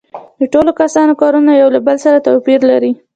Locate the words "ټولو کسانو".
0.53-1.13